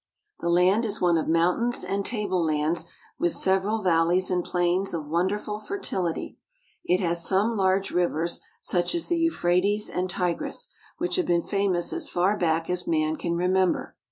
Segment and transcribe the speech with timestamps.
[0.39, 2.87] The land is one of mountains and table lands
[3.19, 6.39] with several val leys and plains of won derful fertility.
[6.83, 11.93] It has some large rivers such as the Euphrates and Tigris, which have been famous
[11.93, 13.95] as far back as man can remember.